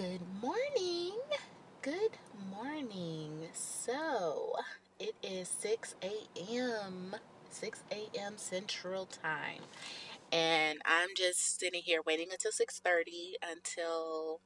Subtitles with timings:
[0.00, 1.12] Good morning.
[1.82, 2.16] Good
[2.50, 3.48] morning.
[3.52, 4.54] So
[4.98, 7.16] it is 6 a.m.
[7.50, 8.38] 6 a.m.
[8.38, 9.60] Central Time.
[10.32, 14.40] And I'm just sitting here waiting until 6:30 until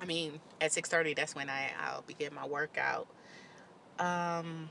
[0.00, 3.06] I mean at 6:30 that's when I, I'll begin my workout.
[4.00, 4.70] Um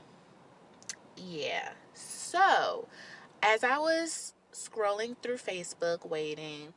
[1.16, 1.70] yeah.
[1.94, 2.86] So
[3.42, 6.74] as I was scrolling through Facebook waiting,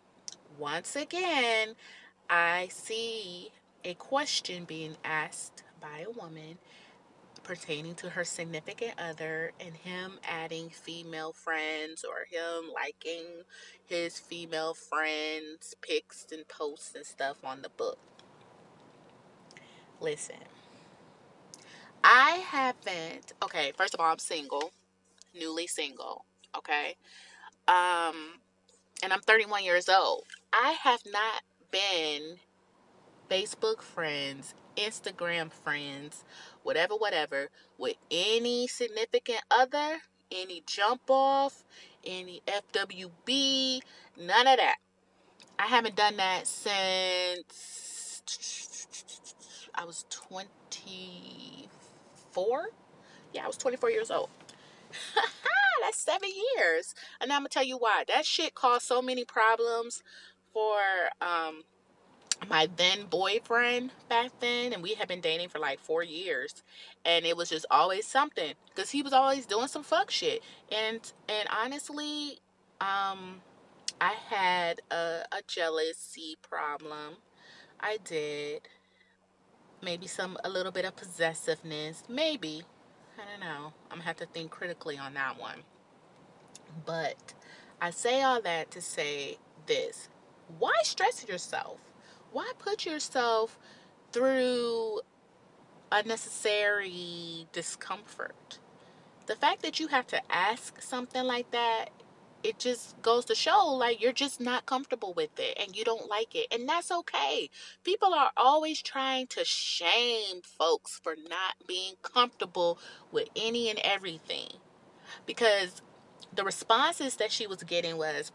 [0.58, 1.76] once again
[2.30, 3.52] I see
[3.84, 6.58] a question being asked by a woman
[7.44, 13.26] pertaining to her significant other and him adding female friends or him liking
[13.86, 18.00] his female friends' pics and posts and stuff on the book.
[20.00, 20.36] Listen,
[22.04, 24.72] I haven't, okay, first of all, I'm single,
[25.38, 26.26] newly single,
[26.58, 26.96] okay?
[27.68, 28.40] Um,
[29.02, 30.24] and I'm 31 years old.
[30.52, 31.44] I have not
[31.74, 32.38] been
[33.30, 36.24] Facebook friends, Instagram friends,
[36.62, 39.98] whatever, whatever, with any significant other,
[40.32, 41.64] any jump off,
[42.06, 43.82] any FWB,
[44.18, 44.76] none of that.
[45.58, 48.22] I haven't done that since
[49.74, 52.70] I was 24.
[53.34, 54.30] Yeah, I was 24 years old.
[55.82, 56.94] That's seven years.
[57.20, 58.04] And I'm going to tell you why.
[58.08, 60.02] That shit caused so many problems
[60.54, 60.80] for
[61.22, 61.64] um,
[62.50, 66.64] my then boyfriend back then and we had been dating for like four years
[67.06, 71.14] and it was just always something because he was always doing some fuck shit and
[71.30, 72.40] and honestly
[72.82, 73.42] um
[74.02, 77.18] i had a, a jealousy problem.
[77.80, 78.62] I did.
[79.82, 82.64] Maybe some a little bit of possessiveness maybe.
[83.18, 83.74] I don't know.
[83.92, 85.60] I'm gonna have to think critically on that one.
[86.86, 87.34] But
[87.82, 89.38] i say all that to say
[89.68, 90.10] this
[90.60, 91.80] why stress yourself
[92.34, 93.60] why put yourself
[94.12, 95.02] through
[95.92, 98.60] unnecessary discomfort?
[99.28, 101.90] The fact that you have to ask something like that,
[102.44, 106.10] it just goes to show like you're just not comfortable with it and you don't
[106.10, 106.48] like it.
[106.52, 107.50] And that's okay.
[107.84, 112.80] People are always trying to shame folks for not being comfortable
[113.12, 114.50] with any and everything.
[115.26, 115.82] Because
[116.36, 118.32] the responses that she was getting was,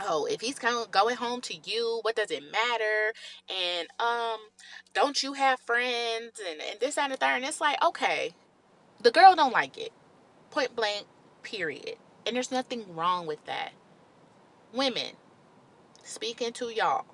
[0.00, 3.12] oh, if he's of going home to you, what does it matter?
[3.48, 4.38] And um,
[4.94, 6.40] don't you have friends?
[6.48, 7.36] And, and this and the third.
[7.36, 8.34] And it's like, okay,
[9.00, 9.92] the girl don't like it.
[10.50, 11.06] Point blank,
[11.42, 11.96] period.
[12.26, 13.72] And there's nothing wrong with that.
[14.72, 15.16] Women,
[16.02, 17.04] speaking to y'all,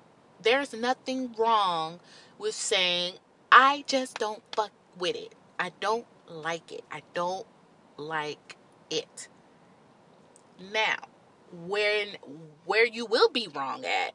[0.41, 1.99] there's nothing wrong
[2.37, 3.15] with saying,
[3.51, 5.35] I just don't fuck with it.
[5.59, 6.83] I don't like it.
[6.91, 7.47] I don't
[7.97, 8.55] like
[8.89, 9.27] it.
[10.71, 10.97] Now,
[11.53, 12.09] when
[12.65, 14.13] where you will be wrong at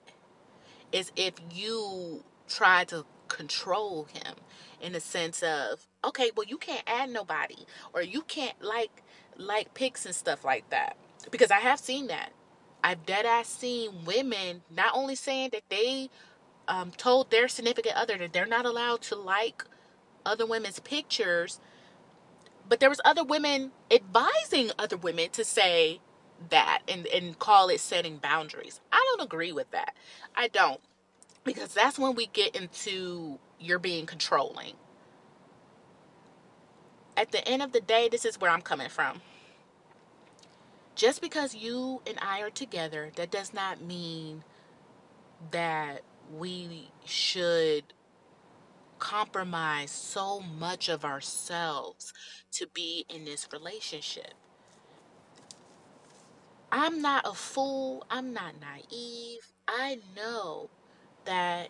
[0.92, 4.34] is if you try to control him
[4.80, 9.02] in the sense of okay well you can't add nobody or you can't like
[9.36, 10.96] like pics and stuff like that.
[11.30, 12.32] Because i have seen that.
[12.82, 16.10] I've dead ass seen women not only saying that they
[16.68, 19.64] um, told their significant other that they're not allowed to like
[20.26, 21.60] other women's pictures
[22.68, 26.00] but there was other women advising other women to say
[26.50, 28.80] that and, and call it setting boundaries.
[28.92, 29.94] I don't agree with that.
[30.36, 30.80] I don't.
[31.44, 34.74] Because that's when we get into you're being controlling.
[37.16, 39.20] At the end of the day, this is where I'm coming from.
[40.94, 44.44] Just because you and I are together, that does not mean
[45.50, 46.02] that
[46.32, 47.84] we should
[48.98, 52.14] compromise so much of ourselves
[52.52, 54.34] to be in this relationship.
[56.76, 58.04] I'm not a fool.
[58.10, 59.52] I'm not naive.
[59.68, 60.70] I know
[61.24, 61.68] that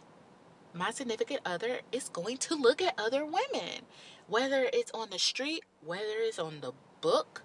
[0.72, 3.82] my significant other is going to look at other women,
[4.28, 6.72] whether it's on the street, whether it's on the
[7.02, 7.42] book,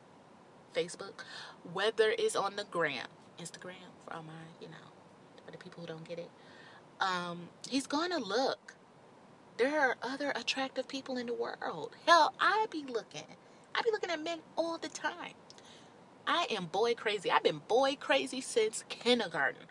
[0.73, 1.25] Facebook,
[1.73, 4.31] whether it's on the gram, Instagram for all my,
[4.61, 4.93] you know,
[5.45, 6.29] for the people who don't get it.
[7.01, 8.75] Um, he's going to look.
[9.57, 11.97] There are other attractive people in the world.
[12.07, 13.35] Hell, I be looking.
[13.75, 15.33] I be looking at men all the time.
[16.27, 17.31] I am boy crazy.
[17.31, 19.63] I've been boy crazy since kindergarten.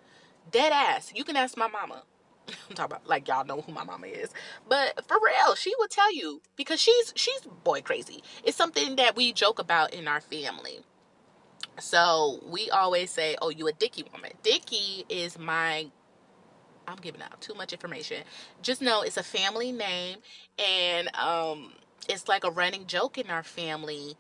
[0.51, 1.13] Dead ass.
[1.15, 2.03] You can ask my mama.
[2.49, 4.31] I'm talking about like y'all know who my mama is.
[4.69, 8.23] But for real, she will tell you because she's she's boy crazy.
[8.45, 10.81] It's something that we joke about in our family.
[11.81, 15.89] So we always say, "Oh, you a dicky woman." Dicky is my
[16.87, 18.23] I'm giving out too much information.
[18.63, 20.19] Just know it's a family name
[20.59, 21.73] and um
[22.09, 24.17] it's like a running joke in our family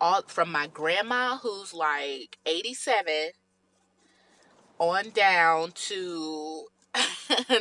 [0.00, 3.30] all from my grandma who's like 87
[4.78, 6.66] on down to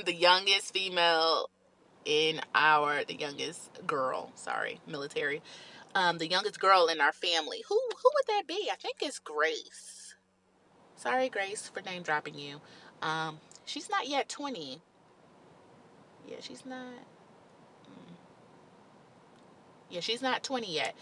[0.05, 1.49] the youngest female
[2.05, 5.41] in our the youngest girl, sorry, military.
[5.95, 7.63] Um, the youngest girl in our family.
[7.67, 8.69] Who who would that be?
[8.71, 10.15] I think it's Grace.
[10.95, 12.61] Sorry, Grace, for name dropping you.
[13.01, 14.81] Um, she's not yet 20.
[16.27, 17.05] Yeah, she's not.
[19.95, 20.95] Yeah, she's not 20 yet.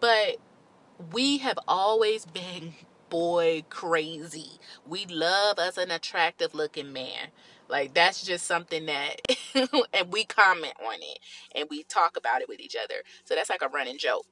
[0.00, 0.38] But
[1.12, 2.74] we have always been
[3.10, 4.60] boy crazy.
[4.86, 7.28] We love us an attractive looking man.
[7.68, 9.16] Like that's just something that
[9.94, 11.18] and we comment on it
[11.54, 12.96] and we talk about it with each other.
[13.24, 14.26] So that's like a running joke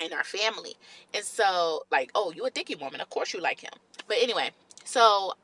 [0.00, 0.74] in our family.
[1.14, 3.00] And so like, oh, you a dicky woman.
[3.00, 3.72] Of course you like him.
[4.08, 4.50] But anyway,
[4.84, 5.34] so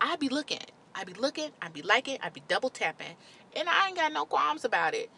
[0.00, 0.60] I be looking.
[0.94, 3.16] I be looking, I be liking, I be double tapping,
[3.56, 5.10] and I ain't got no qualms about it.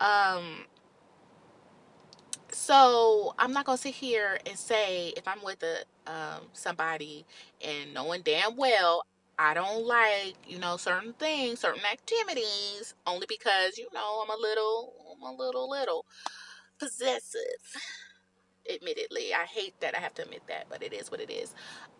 [0.00, 0.66] Um
[2.54, 7.26] so I'm not gonna sit here and say if I'm with a um, somebody
[7.66, 9.04] and knowing damn well
[9.38, 14.40] I don't like you know certain things, certain activities, only because you know I'm a
[14.40, 16.06] little, I'm a little, little
[16.78, 17.40] possessive.
[18.72, 21.54] Admittedly, I hate that I have to admit that, but it is what it is.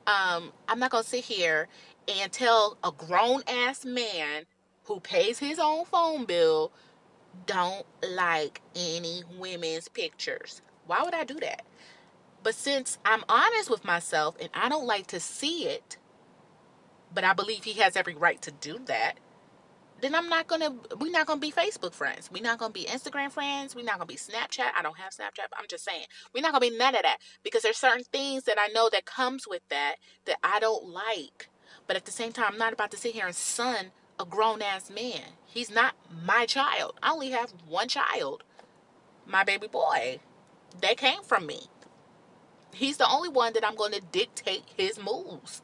[0.06, 1.68] Um, I'm not gonna sit here
[2.08, 4.44] and tell a grown ass man
[4.84, 6.72] who pays his own phone bill
[7.46, 10.62] don't like any women's pictures.
[10.86, 11.62] Why would I do that?
[12.42, 15.96] But since I'm honest with myself and I don't like to see it,
[17.12, 19.14] but I believe he has every right to do that,
[20.00, 22.30] then I'm not gonna we're not gonna be Facebook friends.
[22.30, 23.74] We're not gonna be Instagram friends.
[23.74, 24.72] We're not gonna be Snapchat.
[24.76, 26.04] I don't have Snapchat, I'm just saying.
[26.34, 27.18] We're not gonna be none of that.
[27.42, 29.96] Because there's certain things that I know that comes with that
[30.26, 31.48] that I don't like.
[31.86, 34.62] But at the same time, I'm not about to sit here and son a grown
[34.62, 35.22] ass man.
[35.54, 35.94] He's not
[36.26, 36.96] my child.
[37.02, 38.42] I only have one child.
[39.26, 40.18] My baby boy.
[40.80, 41.62] They came from me.
[42.74, 45.62] He's the only one that I'm gonna dictate his moves.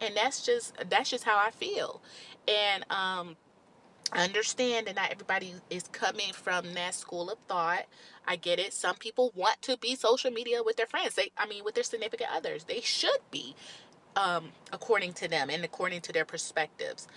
[0.00, 2.00] And that's just that's just how I feel.
[2.48, 3.36] And um
[4.12, 7.86] I understand that not everybody is coming from that school of thought.
[8.26, 8.74] I get it.
[8.74, 11.14] Some people want to be social media with their friends.
[11.14, 12.64] They, I mean, with their significant others.
[12.64, 13.54] They should be,
[14.16, 17.08] um, according to them and according to their perspectives.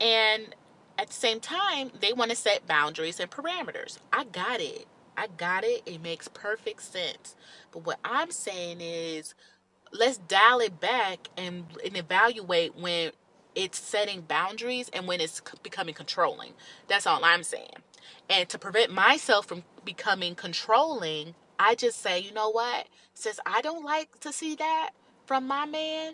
[0.00, 0.54] And
[1.00, 3.98] at the same time, they want to set boundaries and parameters.
[4.12, 4.86] I got it.
[5.16, 5.82] I got it.
[5.86, 7.34] It makes perfect sense.
[7.72, 9.34] But what I'm saying is,
[9.92, 13.12] let's dial it back and, and evaluate when
[13.54, 16.52] it's setting boundaries and when it's becoming controlling.
[16.86, 17.76] That's all I'm saying.
[18.28, 22.88] And to prevent myself from becoming controlling, I just say, you know what?
[23.14, 24.90] Since I don't like to see that
[25.24, 26.12] from my man,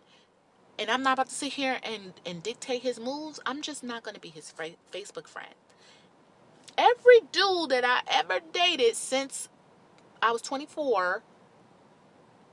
[0.79, 4.03] and I'm not about to sit here and, and dictate his moves, I'm just not
[4.03, 4.53] going to be his
[4.93, 5.55] Facebook friend.
[6.77, 9.49] Every dude that I ever dated since
[10.21, 11.23] I was 24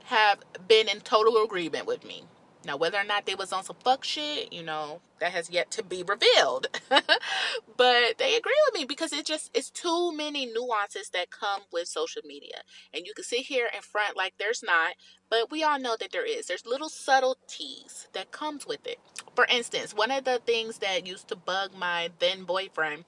[0.04, 2.24] have been in total agreement with me.
[2.64, 5.70] Now, whether or not they was on some fuck shit, you know, that has yet
[5.72, 6.68] to be revealed.
[6.88, 11.88] but they agree with me because it just it's too many nuances that come with
[11.88, 12.62] social media.
[12.92, 14.94] And you can sit here in front like there's not,
[15.30, 16.46] but we all know that there is.
[16.46, 18.98] There's little subtleties that comes with it.
[19.34, 23.04] For instance, one of the things that used to bug my then boyfriend,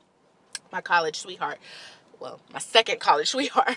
[0.72, 1.58] my college sweetheart,
[2.20, 3.76] well, my second college sweetheart,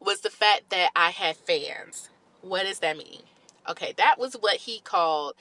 [0.00, 2.08] was the fact that I had fans.
[2.42, 3.22] What does that mean?
[3.70, 5.34] Okay, that was what he called,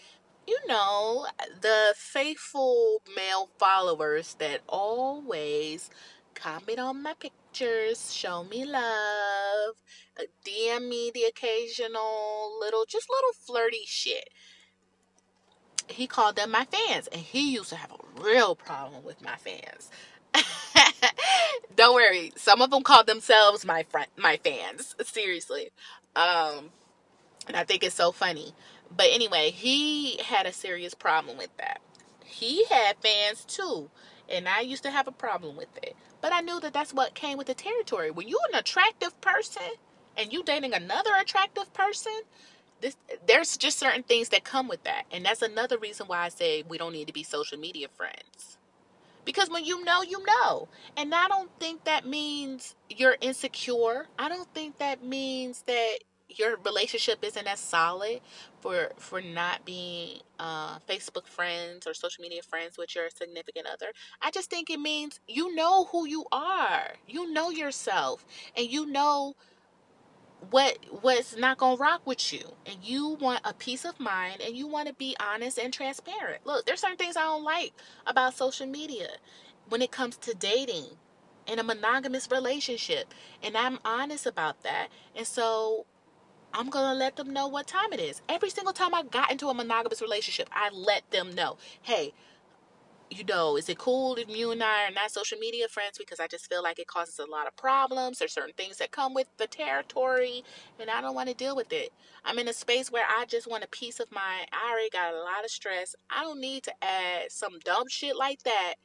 [0.48, 1.26] you know,
[1.62, 5.90] the faithful male followers that always
[6.36, 9.76] comment on my pictures, show me love,
[10.19, 14.30] uh, DM me the occasional little, just little flirty shit.
[15.88, 19.38] He called them my fans, and he used to have a real problem with my
[19.38, 19.90] fans.
[21.76, 24.95] Don't worry, some of them called themselves my friend, my fans.
[25.04, 25.71] Seriously,
[26.16, 26.69] um,
[27.50, 28.54] and I think it's so funny.
[28.96, 31.82] But anyway, he had a serious problem with that.
[32.24, 33.90] He had fans too,
[34.30, 35.96] and I used to have a problem with it.
[36.22, 38.12] But I knew that that's what came with the territory.
[38.12, 39.64] When you're an attractive person
[40.16, 42.22] and you dating another attractive person,
[42.82, 42.96] this
[43.28, 45.04] there's just certain things that come with that.
[45.12, 48.58] And that's another reason why I say we don't need to be social media friends.
[49.26, 50.70] Because when you know, you know.
[50.98, 54.08] And I don't think that means you're insecure.
[54.18, 58.21] I don't think that means that your relationship isn't as solid
[58.62, 63.88] for for not being uh, Facebook friends or social media friends with your significant other.
[64.21, 66.94] I just think it means you know who you are.
[67.07, 69.36] You know yourself and you know
[70.52, 74.56] what what's not gonna rock with you and you want a peace of mind and
[74.56, 77.74] you want to be honest and transparent look there's certain things i don't like
[78.07, 79.07] about social media
[79.68, 80.86] when it comes to dating
[81.45, 85.86] in a monogamous relationship and i'm honest about that and so
[86.54, 89.48] i'm gonna let them know what time it is every single time i got into
[89.50, 92.14] a monogamous relationship i let them know hey
[93.12, 96.20] you know, is it cool if you and I are not social media friends because
[96.20, 98.20] I just feel like it causes a lot of problems.
[98.20, 100.44] There's certain things that come with the territory,
[100.80, 101.92] and I don't want to deal with it.
[102.24, 104.48] I'm in a space where I just want a peace of mind.
[104.52, 105.96] I already got a lot of stress.
[106.10, 108.76] I don't need to add some dumb shit like that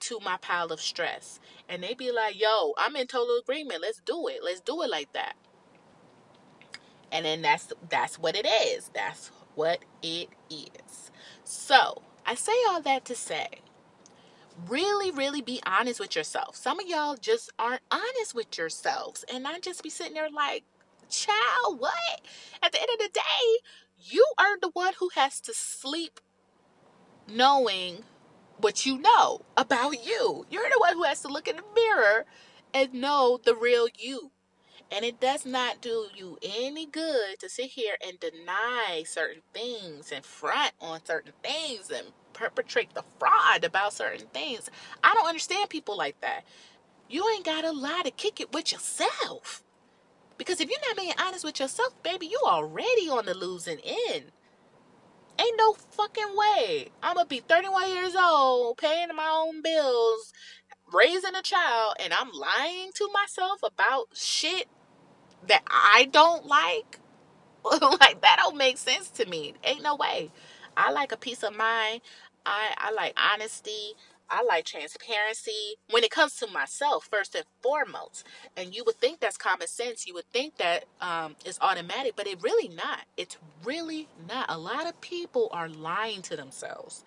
[0.00, 1.38] to my pile of stress.
[1.68, 3.82] And they be like, yo, I'm in total agreement.
[3.82, 4.40] Let's do it.
[4.42, 5.34] Let's do it like that.
[7.14, 8.90] And then that's that's what it is.
[8.92, 11.12] That's what it is.
[11.44, 13.46] So I say all that to say,
[14.68, 16.56] really, really be honest with yourself.
[16.56, 19.24] Some of y'all just aren't honest with yourselves.
[19.32, 20.64] And I just be sitting there like,
[21.08, 22.20] child, what?
[22.62, 23.58] At the end of the day,
[23.98, 26.20] you are the one who has to sleep
[27.28, 28.04] knowing
[28.58, 30.46] what you know about you.
[30.50, 32.26] You're the one who has to look in the mirror
[32.72, 34.30] and know the real you.
[34.92, 40.12] And it does not do you any good to sit here and deny certain things
[40.12, 44.70] and front on certain things and perpetrate the fraud about certain things.
[45.02, 46.44] I don't understand people like that.
[47.08, 49.62] You ain't got a lie to kick it with yourself.
[50.38, 54.24] Because if you're not being honest with yourself, baby, you already on the losing end.
[55.38, 56.88] Ain't no fucking way.
[57.02, 60.32] I'm gonna be 31 years old, paying my own bills,
[60.92, 64.68] raising a child, and I'm lying to myself about shit
[65.48, 67.00] that I don't like.
[68.00, 69.54] like that don't make sense to me.
[69.64, 70.30] Ain't no way.
[70.76, 72.00] I like a peace of mind.
[72.46, 73.94] I I like honesty.
[74.30, 78.26] I like transparency when it comes to myself first and foremost.
[78.56, 80.06] And you would think that's common sense.
[80.06, 83.00] You would think that um, it's automatic, but it really not.
[83.16, 84.46] It's really not.
[84.48, 87.04] A lot of people are lying to themselves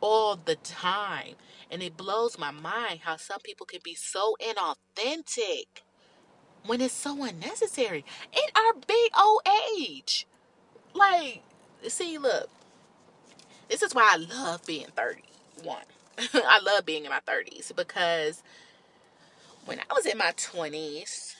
[0.00, 1.34] all the time,
[1.70, 5.82] and it blows my mind how some people can be so inauthentic
[6.66, 9.42] when it's so unnecessary in our big old
[9.78, 10.26] age.
[10.94, 11.42] Like,
[11.88, 12.48] see, look,
[13.68, 15.82] this is why I love being 31.
[16.34, 18.42] I love being in my 30s because
[19.66, 21.34] when I was in my 20s,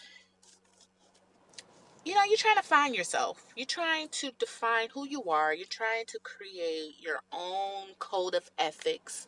[2.05, 3.45] you know, you're trying to find yourself.
[3.57, 5.53] You're trying to define who you are.
[5.53, 9.27] You're trying to create your own code of ethics,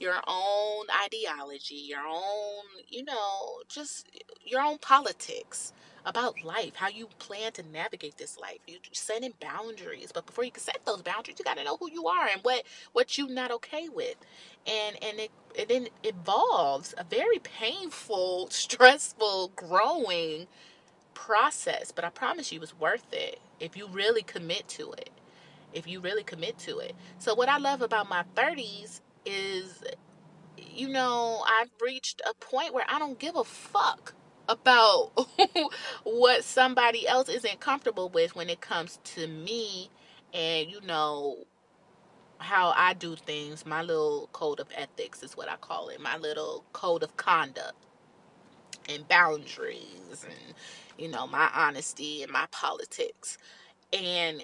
[0.00, 4.08] your own ideology, your own, you know, just
[4.44, 5.72] your own politics
[6.06, 8.58] about life, how you plan to navigate this life.
[8.66, 11.90] You setting boundaries, but before you can set those boundaries, you got to know who
[11.90, 14.16] you are and what what you're not okay with,
[14.66, 20.46] and and it it then involves a very painful, stressful, growing
[21.14, 21.92] process.
[21.92, 25.10] But I promise you, it's worth it if you really commit to it.
[25.72, 26.94] If you really commit to it.
[27.18, 29.82] So what I love about my 30s is
[30.58, 34.14] you know, I've reached a point where I don't give a fuck
[34.48, 35.12] about
[36.04, 39.90] what somebody else isn't comfortable with when it comes to me
[40.34, 41.38] and you know
[42.38, 43.66] how I do things.
[43.66, 46.00] My little code of ethics is what I call it.
[46.00, 47.74] My little code of conduct
[48.88, 50.54] and boundaries and
[50.98, 53.38] you know my honesty and my politics.
[53.92, 54.42] And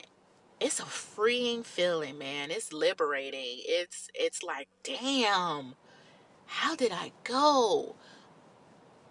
[0.60, 2.50] it's a freeing feeling, man.
[2.50, 3.60] It's liberating.
[3.66, 5.74] It's it's like, damn,
[6.46, 7.96] how did I go?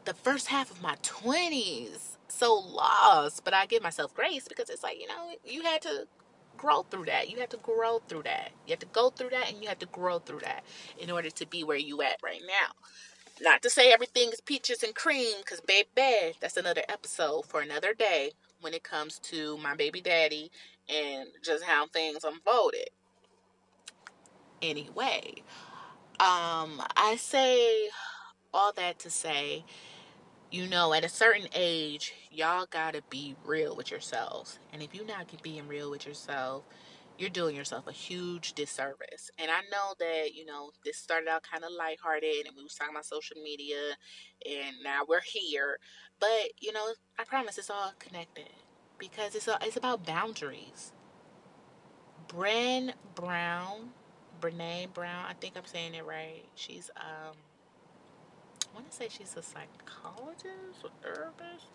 [0.05, 4.83] the first half of my 20s so lost, but I give myself grace because it's
[4.83, 6.07] like, you know, you had to
[6.57, 7.29] grow through that.
[7.29, 8.51] You had to grow through that.
[8.65, 10.63] You have to go through that and you have to grow through that
[10.97, 12.73] in order to be where you at right now.
[13.41, 17.93] Not to say everything is peaches and cream, because baby, that's another episode for another
[17.93, 18.31] day
[18.62, 20.51] when it comes to my baby daddy
[20.90, 22.90] and just how things unfolded.
[24.62, 25.36] Anyway,
[26.20, 27.90] um, I say
[28.54, 29.66] all that to say
[30.54, 34.60] you know, at a certain age, y'all gotta be real with yourselves.
[34.72, 36.63] And if you're not being real with yourself,
[37.18, 39.32] you're doing yourself a huge disservice.
[39.40, 42.75] And I know that, you know, this started out kind of lighthearted and we was
[42.75, 43.96] talking about social media
[44.48, 45.80] and now we're here.
[46.20, 46.86] But, you know,
[47.18, 48.50] I promise it's all connected
[49.03, 50.93] because it's, all, it's about boundaries.
[52.29, 53.89] Bren Brown,
[54.39, 56.45] Brene Brown, I think I'm saying it right.
[56.55, 57.36] She's, um,
[58.72, 61.65] I want to say she's a psychologist or therapist.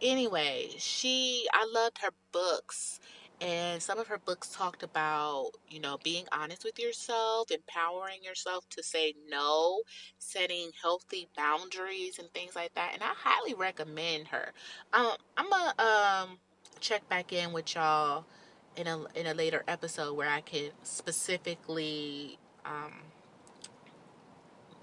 [0.00, 3.00] Anyway, she I loved her books
[3.40, 8.68] and some of her books talked about, you know, being honest with yourself, empowering yourself
[8.70, 9.82] to say no,
[10.18, 12.92] setting healthy boundaries and things like that.
[12.94, 14.52] And I highly recommend her.
[14.92, 16.38] Um, I'm gonna um
[16.82, 18.24] check back in with y'all
[18.76, 22.92] in a in a later episode where I can specifically um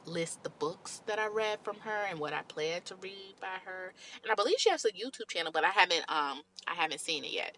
[0.05, 3.57] list the books that I read from her and what I plan to read by
[3.65, 3.93] her.
[4.23, 7.23] And I believe she has a YouTube channel, but I haven't um I haven't seen
[7.25, 7.55] it yet.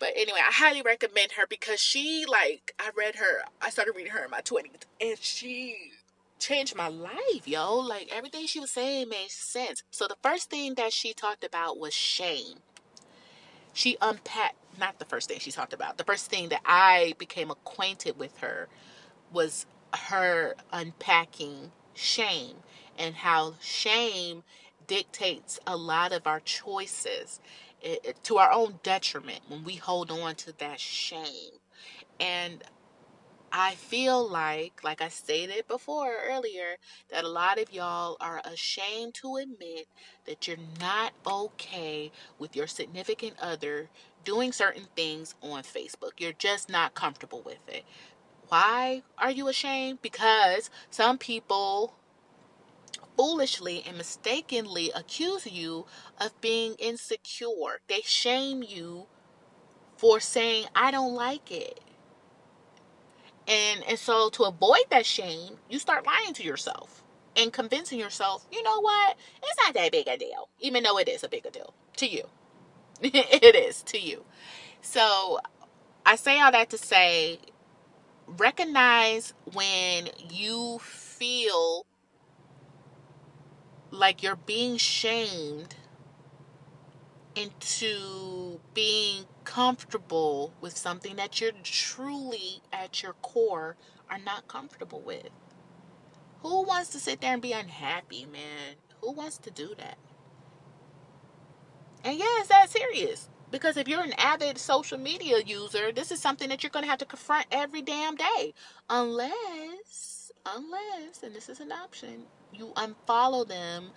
[0.00, 3.42] But anyway, I highly recommend her because she like I read her.
[3.60, 5.92] I started reading her in my twenties, and she
[6.38, 7.76] changed my life, yo.
[7.76, 9.82] Like everything she was saying made sense.
[9.90, 12.60] So the first thing that she talked about was shame.
[13.72, 15.98] She unpacked not the first thing she talked about.
[15.98, 18.68] The first thing that I became acquainted with her
[19.32, 22.56] was her unpacking shame
[22.98, 24.44] and how shame
[24.86, 27.40] dictates a lot of our choices
[27.82, 31.52] it, it, to our own detriment when we hold on to that shame.
[32.20, 32.62] And
[33.52, 36.76] I feel like, like I stated before earlier,
[37.10, 39.86] that a lot of y'all are ashamed to admit
[40.26, 43.88] that you're not okay with your significant other
[44.24, 46.12] doing certain things on Facebook.
[46.18, 47.84] You're just not comfortable with it.
[48.48, 50.02] Why are you ashamed?
[50.02, 51.94] Because some people
[53.16, 55.86] foolishly and mistakenly accuse you
[56.20, 57.80] of being insecure.
[57.88, 59.06] They shame you
[59.96, 61.80] for saying, I don't like it.
[63.50, 67.02] And and so to avoid that shame, you start lying to yourself
[67.36, 69.16] and convincing yourself, you know what?
[69.42, 72.24] It's not that big a deal, even though it is a big deal to you.
[73.02, 74.24] it is to you.
[74.82, 75.40] So
[76.06, 77.40] I say all that to say
[78.28, 81.86] recognize when you feel
[83.90, 85.74] like you're being shamed
[87.34, 93.76] into being comfortable with something that you're truly at your core
[94.10, 95.30] are not comfortable with.
[96.42, 98.76] Who wants to sit there and be unhappy, man?
[99.00, 99.98] Who wants to do that?
[102.04, 103.28] And yeah, it's that serious.
[103.50, 106.90] Because if you're an avid social media user, this is something that you're going to
[106.90, 108.54] have to confront every damn day.
[108.88, 113.90] Unless, unless, and this is an option, you unfollow them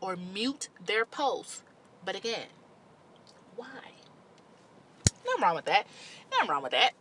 [0.00, 1.62] or mute their posts.
[2.04, 2.46] But again,
[3.58, 3.90] why?
[5.26, 5.86] Nothing wrong with that.
[6.30, 6.92] Nothing wrong with that.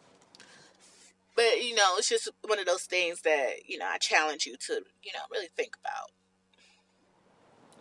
[1.35, 4.55] But you know, it's just one of those things that you know I challenge you
[4.57, 6.11] to you know really think about.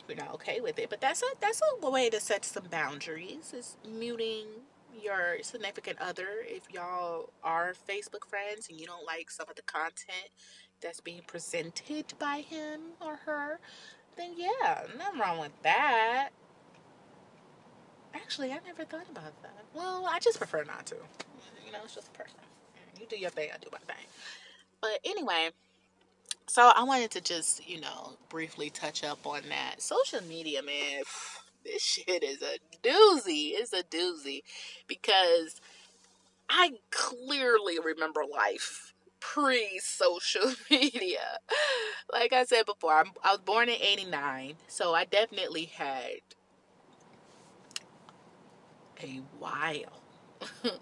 [0.09, 3.53] You're not okay with it, but that's a that's a way to set some boundaries.
[3.57, 4.47] Is muting
[5.03, 9.63] your significant other if y'all are Facebook friends and you don't like some of the
[9.63, 10.31] content
[10.83, 13.59] that's being presented by him or her,
[14.17, 16.31] then yeah, nothing wrong with that.
[18.17, 19.65] Actually, I never thought about that.
[19.75, 20.97] Well, I just prefer not to.
[21.65, 22.45] You know, it's just personal.
[22.99, 24.05] You do your thing, I do my thing.
[24.81, 25.51] But anyway,
[26.47, 29.83] so I wanted to just, you know, briefly touch up on that.
[29.83, 31.03] Social media, man,
[31.65, 33.53] this shit is a doozy.
[33.55, 34.43] It's a doozy
[34.87, 35.61] because
[36.49, 41.39] I clearly remember life pre social media.
[42.13, 46.21] Like I said before, I'm, I was born in 89, so I definitely had
[49.03, 50.03] a while,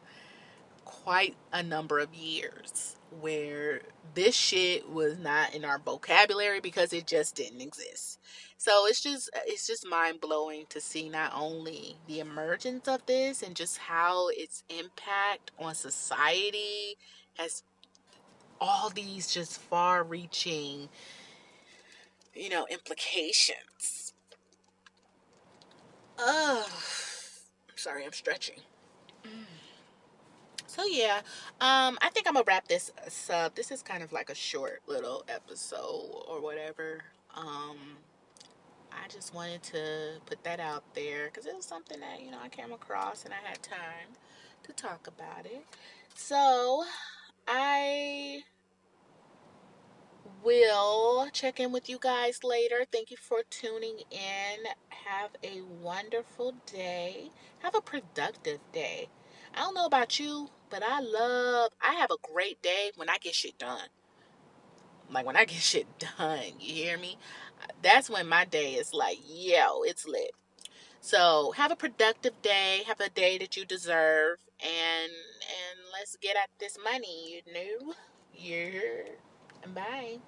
[0.85, 3.83] quite a number of years where
[4.15, 8.19] this shit was not in our vocabulary because it just didn't exist.
[8.57, 13.43] So it's just it's just mind blowing to see not only the emergence of this
[13.43, 16.97] and just how its impact on society
[17.35, 17.63] has
[18.61, 20.89] all these just far reaching
[22.35, 24.13] you know implications.
[26.19, 26.71] Ugh
[27.85, 28.61] sorry, I'm stretching.
[30.67, 31.19] So yeah,
[31.61, 32.91] um, I think I'm gonna wrap this
[33.31, 33.55] up.
[33.55, 37.03] This is kind of like a short little episode or whatever.
[37.37, 37.77] Um,
[38.91, 42.39] I just wanted to put that out there because it was something that you know
[42.43, 44.17] I came across and I had time
[44.65, 45.65] to talk about it.
[46.15, 46.85] So
[47.47, 48.43] I
[50.45, 52.85] will check in with you guys later.
[52.91, 54.65] Thank you for tuning in.
[55.07, 57.31] Have a wonderful day.
[57.61, 59.09] Have a productive day.
[59.55, 63.17] I don't know about you, but I love, I have a great day when I
[63.19, 63.89] get shit done.
[65.11, 67.19] Like when I get shit done, you hear me?
[67.83, 70.33] That's when my day is like, yo, it's lit.
[71.01, 72.83] So have a productive day.
[72.87, 77.43] Have a day that you deserve, and and let's get at this money.
[77.47, 77.95] You know,
[78.35, 79.13] yeah.
[79.75, 80.19] Bye.